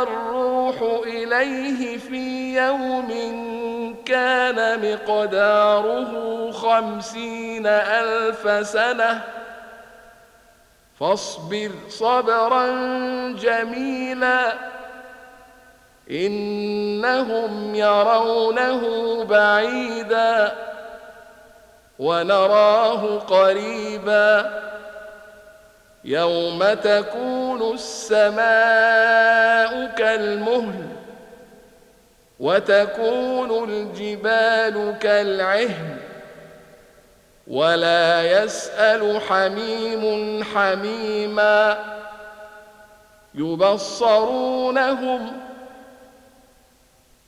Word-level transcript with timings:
والروح 0.00 1.02
إليه 1.06 1.98
في 1.98 2.56
يوم 2.56 3.10
كان 4.06 4.58
مقداره 4.92 6.12
خمسين 6.50 7.66
ألف 7.66 8.66
سنة. 8.66 9.22
فاصبر 11.00 11.70
صبرا 11.88 12.66
جميلا 13.32 14.52
إنهم 16.10 17.74
يرونه 17.74 18.82
بعيدا 19.24 20.52
ونراه 21.98 23.18
قريبا. 23.18 24.60
يوم 26.04 26.72
تكون 26.72 27.74
السماء 27.74 28.40
كالمهل 29.98 30.86
وتكون 32.40 33.64
الجبال 33.70 34.94
كالعهن 35.00 35.96
ولا 37.46 38.42
يسأل 38.42 39.20
حميم 39.20 40.44
حميما 40.44 41.78
يبصرونهم 43.34 45.32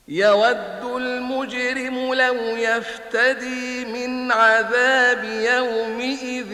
يود 0.07 0.83
المجرم 0.95 2.13
لو 2.13 2.35
يفتدي 2.57 3.85
من 3.85 4.31
عذاب 4.31 5.23
يومئذ 5.23 6.53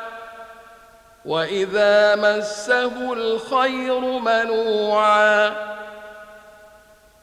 واذا 1.25 2.15
مسه 2.15 3.13
الخير 3.13 3.99
منوعا 3.99 5.47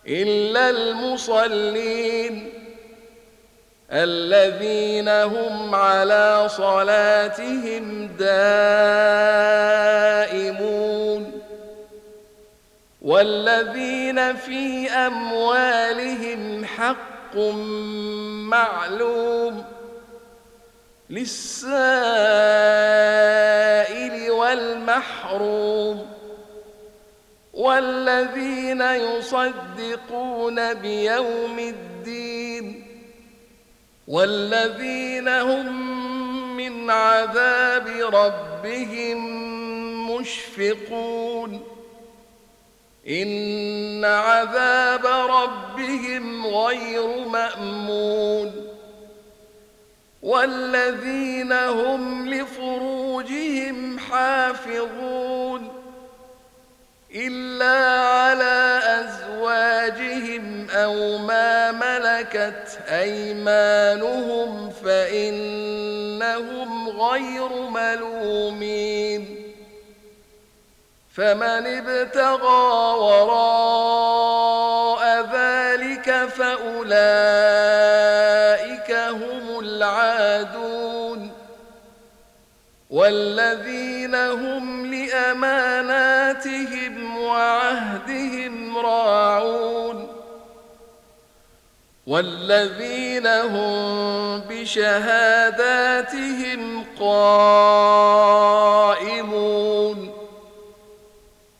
الا 0.06 0.70
المصلين 0.70 2.52
الذين 3.92 5.08
هم 5.08 5.74
على 5.74 6.48
صلاتهم 6.48 8.06
دائمون 8.18 9.38
والذين 13.02 14.36
في 14.36 14.90
اموالهم 14.90 16.64
حق 16.64 17.36
معلوم 18.48 19.64
للسائل 21.10 22.68
والمحروم 24.48 26.06
والذين 27.54 28.80
يصدقون 28.80 30.74
بيوم 30.74 31.58
الدين 31.58 32.84
والذين 34.08 35.28
هم 35.28 35.66
من 36.56 36.90
عذاب 36.90 37.86
ربهم 38.14 39.18
مشفقون 40.10 41.60
إن 43.08 44.04
عذاب 44.04 45.06
ربهم 45.06 46.46
غير 46.46 47.28
مأمون 47.28 48.68
والذين 50.22 51.52
هم 51.52 52.28
لفروجهم 53.18 53.98
حافظون 53.98 55.72
إلا 57.14 58.00
على 58.00 58.80
أزواجهم 58.84 60.70
أو 60.70 61.18
ما 61.18 61.72
ملكت 61.72 62.78
أيمانهم 62.88 64.70
فإنهم 64.84 66.08
غير 66.88 67.52
ملومين 67.70 69.36
فمن 71.14 71.66
ابتغى 71.66 72.94
وراء 72.98 74.48
ذلك 75.32 76.28
فأولئك 76.28 78.07
والذين 82.90 84.14
هم 84.14 84.94
لأماناتهم 84.94 86.58
وعهدهم 87.18 88.78
راعون 88.78 90.08
والذين 92.06 93.26
هم 93.26 94.40
بشهاداتهم 94.50 95.84
قائمون 97.00 98.28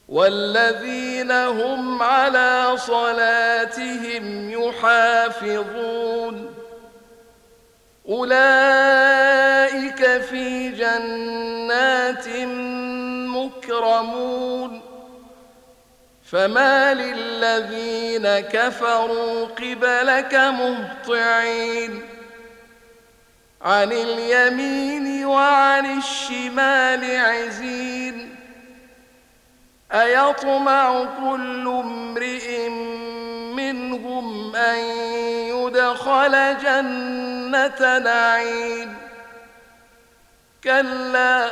والذين 0.09 1.31
هم 1.31 2.03
على 2.03 2.73
صلاتهم 2.77 4.51
يحافظون 4.51 6.55
أولئك 8.09 10.23
في 10.23 10.68
جنات 10.97 12.29
مكرمون 13.29 14.81
فما 16.25 16.95
للذين 16.95 18.41
كفروا 18.41 19.45
قبلك 19.47 20.35
مهطعين 20.35 22.03
عن 23.63 23.93
اليمين 23.93 25.25
وعن 25.25 25.99
الشمال 25.99 27.17
عزين 27.17 28.35
أيطمع 29.93 31.05
كل 31.05 31.69
امرئ 31.69 32.69
منهم 33.57 34.57
أن 34.57 34.79
يدخل 35.49 36.57
جنة 36.63 37.99
نعيم 37.99 39.08
كلا 40.65 41.51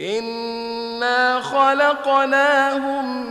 إنا 0.00 1.40
خلقناهم 1.40 3.26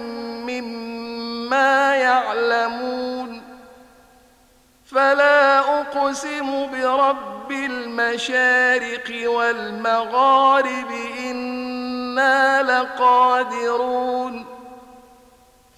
مما 0.46 1.96
يعلمون 1.96 3.42
فلا 4.86 5.60
برب 5.60 6.68
برب 6.68 7.52
المشارق 7.52 9.30
والمغارب 9.30 10.92
إنا 11.20 12.64
لقادرون 12.64 14.46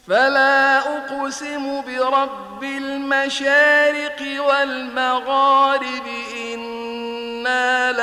فلا 0.07 0.79
أقسم 0.79 1.81
برب 1.81 2.63
المشارق 2.63 4.21
والمغارب 4.47 5.48